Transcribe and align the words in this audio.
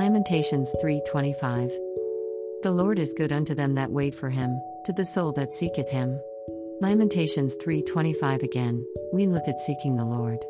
Lamentations 0.00 0.74
3:25 0.80 1.70
The 2.62 2.70
Lord 2.70 2.98
is 2.98 3.12
good 3.12 3.34
unto 3.34 3.54
them 3.54 3.74
that 3.74 3.92
wait 3.92 4.14
for 4.14 4.30
him, 4.30 4.58
to 4.86 4.94
the 4.94 5.04
soul 5.04 5.30
that 5.32 5.52
seeketh 5.52 5.90
him. 5.90 6.18
Lamentations 6.80 7.54
3:25 7.56 8.42
again. 8.42 8.82
We 9.12 9.26
look 9.26 9.46
at 9.46 9.60
seeking 9.60 9.96
the 9.96 10.06
Lord. 10.06 10.42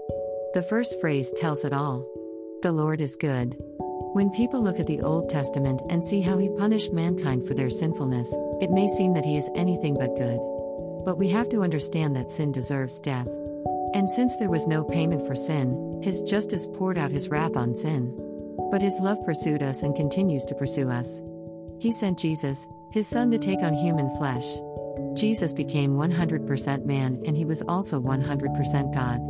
The 0.54 0.62
first 0.62 1.00
phrase 1.00 1.34
tells 1.36 1.64
it 1.64 1.72
all. 1.72 2.06
The 2.62 2.70
Lord 2.70 3.00
is 3.00 3.16
good. 3.16 3.56
When 4.12 4.30
people 4.30 4.62
look 4.62 4.78
at 4.78 4.86
the 4.86 5.00
Old 5.00 5.28
Testament 5.28 5.82
and 5.90 6.04
see 6.04 6.20
how 6.20 6.38
he 6.38 6.48
punished 6.50 6.92
mankind 6.92 7.44
for 7.44 7.54
their 7.54 7.70
sinfulness, 7.70 8.32
it 8.60 8.70
may 8.70 8.86
seem 8.86 9.14
that 9.14 9.26
he 9.26 9.36
is 9.36 9.50
anything 9.56 9.94
but 9.94 10.14
good. 10.14 10.38
But 11.04 11.18
we 11.18 11.26
have 11.30 11.48
to 11.48 11.64
understand 11.64 12.14
that 12.14 12.30
sin 12.30 12.52
deserves 12.52 13.00
death. 13.00 13.28
And 13.94 14.08
since 14.08 14.36
there 14.36 14.48
was 14.48 14.68
no 14.68 14.84
payment 14.84 15.26
for 15.26 15.34
sin, 15.34 15.98
his 16.04 16.22
justice 16.22 16.68
poured 16.68 16.98
out 16.98 17.10
his 17.10 17.30
wrath 17.30 17.56
on 17.56 17.74
sin. 17.74 18.29
But 18.70 18.82
his 18.82 18.98
love 19.00 19.18
pursued 19.24 19.62
us 19.62 19.82
and 19.82 19.96
continues 19.96 20.44
to 20.46 20.54
pursue 20.54 20.90
us. 20.90 21.20
He 21.80 21.92
sent 21.92 22.18
Jesus, 22.18 22.68
his 22.92 23.08
son, 23.08 23.30
to 23.30 23.38
take 23.38 23.60
on 23.60 23.74
human 23.74 24.08
flesh. 24.16 24.44
Jesus 25.14 25.52
became 25.52 25.96
100% 25.96 26.84
man 26.84 27.22
and 27.26 27.36
he 27.36 27.44
was 27.44 27.62
also 27.62 28.00
100% 28.00 28.94
God. 28.94 29.20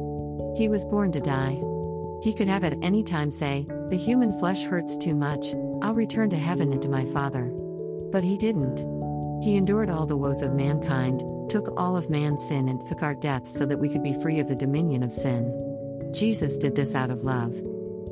He 0.59 0.69
was 0.69 0.85
born 0.85 1.13
to 1.13 1.21
die. 1.21 1.61
He 2.23 2.35
could 2.35 2.49
have 2.49 2.65
at 2.65 2.77
any 2.83 3.03
time 3.03 3.31
say, 3.31 3.67
The 3.89 3.97
human 3.97 4.39
flesh 4.39 4.65
hurts 4.65 4.99
too 4.99 5.15
much, 5.15 5.55
I'll 5.81 5.95
return 5.95 6.29
to 6.31 6.37
heaven 6.37 6.73
and 6.73 6.83
to 6.83 6.89
my 6.89 7.07
Father. 7.07 7.51
But 8.13 8.25
he 8.25 8.37
didn't. 8.37 8.79
He 9.43 9.57
endured 9.57 9.89
all 9.89 10.05
the 10.05 10.17
woes 10.17 10.43
of 10.43 10.53
mankind, 10.53 11.23
took 11.49 11.73
all 11.79 11.97
of 11.97 12.11
man's 12.11 12.47
sin, 12.47 12.69
and 12.69 12.87
took 12.87 13.03
our 13.03 13.15
death 13.15 13.49
so 13.49 13.65
that 13.65 13.79
we 13.79 13.89
could 13.89 14.03
be 14.03 14.21
free 14.21 14.39
of 14.39 14.49
the 14.49 14.55
dominion 14.55 15.03
of 15.03 15.13
sin. 15.13 15.57
Jesus 16.13 16.59
did 16.59 16.77
this 16.77 16.95
out 16.95 17.11
of 17.11 17.23
love. 17.23 17.55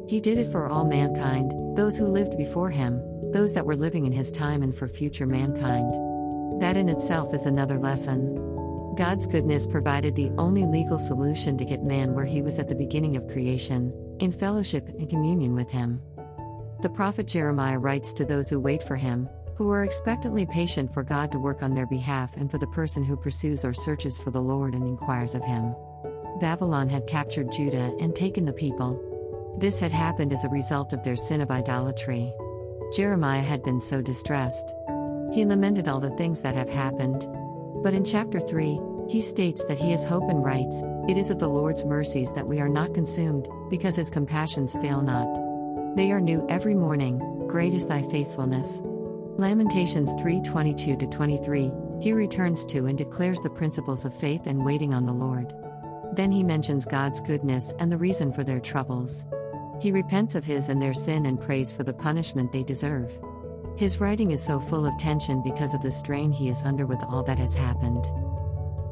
He 0.08 0.20
did 0.20 0.38
it 0.38 0.50
for 0.50 0.66
all 0.66 0.86
mankind, 0.86 1.52
those 1.76 1.98
who 1.98 2.06
lived 2.06 2.38
before 2.38 2.70
him, 2.70 3.02
those 3.30 3.52
that 3.52 3.66
were 3.66 3.76
living 3.76 4.06
in 4.06 4.12
his 4.12 4.32
time, 4.32 4.62
and 4.62 4.74
for 4.74 4.88
future 4.88 5.26
mankind. 5.26 5.92
That 6.62 6.78
in 6.78 6.88
itself 6.88 7.34
is 7.34 7.44
another 7.44 7.78
lesson. 7.78 8.34
God's 8.96 9.26
goodness 9.26 9.66
provided 9.66 10.16
the 10.16 10.30
only 10.38 10.64
legal 10.64 10.98
solution 10.98 11.58
to 11.58 11.64
get 11.66 11.84
man 11.84 12.14
where 12.14 12.24
he 12.24 12.40
was 12.40 12.58
at 12.58 12.70
the 12.70 12.74
beginning 12.74 13.16
of 13.16 13.28
creation, 13.28 13.92
in 14.18 14.32
fellowship 14.32 14.88
and 14.88 15.10
communion 15.10 15.54
with 15.54 15.70
him. 15.70 16.00
The 16.80 16.88
prophet 16.88 17.26
Jeremiah 17.26 17.78
writes 17.78 18.14
to 18.14 18.24
those 18.24 18.48
who 18.48 18.58
wait 18.58 18.82
for 18.82 18.96
him, 18.96 19.28
who 19.56 19.70
are 19.70 19.84
expectantly 19.84 20.46
patient 20.46 20.94
for 20.94 21.02
God 21.02 21.30
to 21.32 21.38
work 21.38 21.62
on 21.62 21.74
their 21.74 21.86
behalf 21.86 22.34
and 22.38 22.50
for 22.50 22.56
the 22.56 22.66
person 22.68 23.04
who 23.04 23.14
pursues 23.14 23.62
or 23.62 23.74
searches 23.74 24.18
for 24.18 24.30
the 24.30 24.40
Lord 24.40 24.74
and 24.74 24.84
inquires 24.84 25.34
of 25.34 25.44
him. 25.44 25.74
Babylon 26.40 26.88
had 26.88 27.06
captured 27.06 27.52
Judah 27.52 27.94
and 28.00 28.16
taken 28.16 28.46
the 28.46 28.52
people. 28.54 29.04
This 29.58 29.80
had 29.80 29.90
happened 29.90 30.32
as 30.32 30.44
a 30.44 30.48
result 30.50 30.92
of 30.92 31.02
their 31.02 31.16
sin 31.16 31.40
of 31.40 31.50
idolatry. 31.50 32.32
Jeremiah 32.94 33.42
had 33.42 33.64
been 33.64 33.80
so 33.80 34.00
distressed. 34.00 34.72
He 35.32 35.44
lamented 35.44 35.88
all 35.88 35.98
the 35.98 36.16
things 36.16 36.42
that 36.42 36.54
have 36.54 36.68
happened. 36.68 37.26
But 37.82 37.92
in 37.92 38.04
chapter 38.04 38.38
3, 38.38 38.78
he 39.08 39.20
states 39.20 39.64
that 39.64 39.80
he 39.80 39.90
has 39.90 40.04
hope 40.04 40.30
and 40.30 40.44
writes, 40.44 40.84
It 41.08 41.18
is 41.18 41.32
of 41.32 41.40
the 41.40 41.48
Lord's 41.48 41.84
mercies 41.84 42.32
that 42.34 42.46
we 42.46 42.60
are 42.60 42.68
not 42.68 42.94
consumed, 42.94 43.48
because 43.68 43.96
his 43.96 44.10
compassions 44.10 44.74
fail 44.74 45.02
not. 45.02 45.26
They 45.96 46.12
are 46.12 46.20
new 46.20 46.46
every 46.48 46.76
morning, 46.76 47.18
great 47.48 47.74
is 47.74 47.88
thy 47.88 48.02
faithfulness. 48.02 48.80
Lamentations 49.38 50.14
3:22 50.14 51.10
23, 51.10 51.72
he 52.00 52.12
returns 52.12 52.64
to 52.66 52.86
and 52.86 52.96
declares 52.96 53.40
the 53.40 53.50
principles 53.50 54.04
of 54.04 54.14
faith 54.14 54.46
and 54.46 54.64
waiting 54.64 54.94
on 54.94 55.04
the 55.04 55.12
Lord. 55.12 55.52
Then 56.12 56.30
he 56.30 56.44
mentions 56.44 56.86
God's 56.86 57.20
goodness 57.20 57.74
and 57.80 57.90
the 57.90 57.98
reason 57.98 58.32
for 58.32 58.44
their 58.44 58.60
troubles. 58.60 59.26
He 59.80 59.92
repents 59.92 60.34
of 60.34 60.44
his 60.44 60.68
and 60.68 60.82
their 60.82 60.94
sin 60.94 61.26
and 61.26 61.40
prays 61.40 61.72
for 61.72 61.84
the 61.84 61.92
punishment 61.92 62.52
they 62.52 62.64
deserve. 62.64 63.18
His 63.76 64.00
writing 64.00 64.32
is 64.32 64.44
so 64.44 64.58
full 64.58 64.84
of 64.84 64.98
tension 64.98 65.40
because 65.40 65.72
of 65.72 65.82
the 65.82 65.92
strain 65.92 66.32
he 66.32 66.48
is 66.48 66.64
under 66.64 66.84
with 66.84 67.02
all 67.04 67.22
that 67.22 67.38
has 67.38 67.54
happened. 67.54 68.04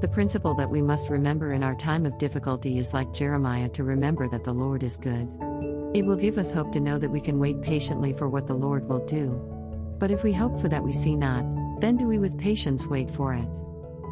The 0.00 0.08
principle 0.08 0.54
that 0.54 0.70
we 0.70 0.80
must 0.80 1.08
remember 1.08 1.52
in 1.52 1.64
our 1.64 1.74
time 1.74 2.06
of 2.06 2.18
difficulty 2.18 2.78
is 2.78 2.94
like 2.94 3.12
Jeremiah 3.12 3.68
to 3.70 3.82
remember 3.82 4.28
that 4.28 4.44
the 4.44 4.52
Lord 4.52 4.84
is 4.84 4.96
good. 4.96 5.28
It 5.92 6.04
will 6.04 6.16
give 6.16 6.38
us 6.38 6.52
hope 6.52 6.70
to 6.72 6.80
know 6.80 6.98
that 6.98 7.10
we 7.10 7.20
can 7.20 7.40
wait 7.40 7.62
patiently 7.62 8.12
for 8.12 8.28
what 8.28 8.46
the 8.46 8.54
Lord 8.54 8.88
will 8.88 9.04
do. 9.06 9.30
But 9.98 10.12
if 10.12 10.22
we 10.22 10.32
hope 10.32 10.60
for 10.60 10.68
that 10.68 10.84
we 10.84 10.92
see 10.92 11.16
not, 11.16 11.44
then 11.80 11.96
do 11.96 12.06
we 12.06 12.18
with 12.18 12.38
patience 12.38 12.86
wait 12.86 13.10
for 13.10 13.34
it. 13.34 13.48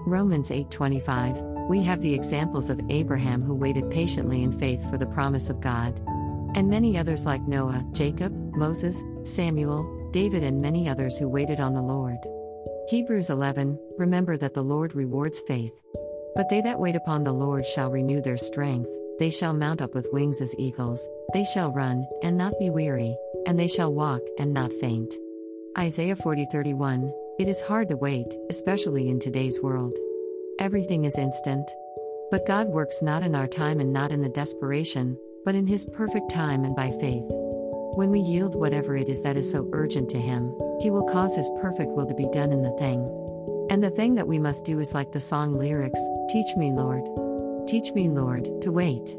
Romans 0.06 0.50
8:25 0.50 1.68
We 1.68 1.82
have 1.84 2.00
the 2.00 2.14
examples 2.14 2.68
of 2.68 2.80
Abraham 2.88 3.42
who 3.42 3.54
waited 3.54 3.90
patiently 3.90 4.42
in 4.42 4.50
faith 4.50 4.90
for 4.90 4.98
the 4.98 5.06
promise 5.06 5.50
of 5.50 5.60
God 5.60 6.00
and 6.54 6.68
many 6.68 6.96
others 6.96 7.24
like 7.24 7.42
Noah, 7.42 7.84
Jacob, 7.92 8.32
Moses, 8.54 9.02
Samuel, 9.24 10.10
David, 10.12 10.42
and 10.42 10.60
many 10.60 10.88
others 10.88 11.18
who 11.18 11.28
waited 11.28 11.60
on 11.60 11.74
the 11.74 11.82
Lord. 11.82 12.18
Hebrews 12.88 13.30
11 13.30 13.78
Remember 13.98 14.36
that 14.36 14.54
the 14.54 14.62
Lord 14.62 14.94
rewards 14.94 15.40
faith. 15.40 15.72
But 16.34 16.48
they 16.48 16.60
that 16.62 16.78
wait 16.78 16.96
upon 16.96 17.24
the 17.24 17.32
Lord 17.32 17.64
shall 17.66 17.90
renew 17.90 18.20
their 18.20 18.36
strength, 18.36 18.90
they 19.18 19.30
shall 19.30 19.54
mount 19.54 19.80
up 19.80 19.94
with 19.94 20.08
wings 20.12 20.40
as 20.40 20.54
eagles, 20.58 21.08
they 21.32 21.44
shall 21.44 21.72
run, 21.72 22.06
and 22.22 22.36
not 22.36 22.58
be 22.58 22.70
weary, 22.70 23.16
and 23.46 23.58
they 23.58 23.68
shall 23.68 23.94
walk, 23.94 24.20
and 24.38 24.52
not 24.52 24.72
faint. 24.72 25.14
Isaiah 25.78 26.16
40 26.16 26.46
31 26.52 27.12
It 27.38 27.48
is 27.48 27.62
hard 27.62 27.88
to 27.88 27.96
wait, 27.96 28.34
especially 28.50 29.08
in 29.08 29.18
today's 29.18 29.60
world. 29.60 29.96
Everything 30.58 31.04
is 31.04 31.18
instant. 31.18 31.68
But 32.30 32.46
God 32.46 32.68
works 32.68 33.02
not 33.02 33.22
in 33.22 33.34
our 33.34 33.46
time 33.46 33.80
and 33.80 33.92
not 33.92 34.10
in 34.10 34.20
the 34.20 34.28
desperation, 34.28 35.18
but 35.44 35.54
in 35.54 35.66
His 35.66 35.84
perfect 35.84 36.30
time 36.30 36.64
and 36.64 36.74
by 36.74 36.90
faith. 36.90 37.24
When 37.94 38.10
we 38.10 38.20
yield 38.20 38.54
whatever 38.54 38.96
it 38.96 39.08
is 39.08 39.22
that 39.22 39.36
is 39.36 39.50
so 39.50 39.68
urgent 39.72 40.10
to 40.10 40.18
Him, 40.18 40.54
He 40.80 40.90
will 40.90 41.04
cause 41.04 41.36
His 41.36 41.50
perfect 41.60 41.90
will 41.90 42.06
to 42.06 42.14
be 42.14 42.28
done 42.32 42.52
in 42.52 42.62
the 42.62 42.76
thing. 42.78 43.02
And 43.70 43.82
the 43.82 43.90
thing 43.90 44.14
that 44.16 44.28
we 44.28 44.38
must 44.38 44.64
do 44.64 44.80
is 44.80 44.94
like 44.94 45.12
the 45.12 45.20
song 45.20 45.54
lyrics 45.54 46.00
Teach 46.30 46.56
me, 46.56 46.72
Lord. 46.72 47.04
Teach 47.68 47.92
me, 47.92 48.08
Lord, 48.08 48.44
to 48.62 48.72
wait. 48.72 49.16